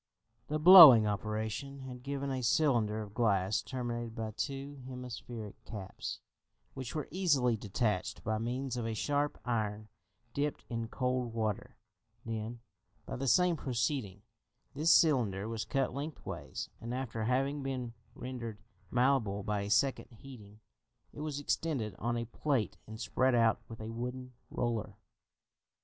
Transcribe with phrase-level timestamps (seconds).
[0.47, 6.21] The blowing operation had given a cylinder of glass terminated by two hemispheric caps,
[6.73, 9.89] which were easily detached by means of a sharp iron
[10.33, 11.77] dipped in cold water;
[12.25, 12.61] then,
[13.05, 14.23] by the same proceeding,
[14.73, 18.57] this cylinder was cut lengthways, and after having been rendered
[18.89, 20.61] malleable by a second heating,
[21.13, 24.97] it was extended on a plate and spread out with a wooden roller.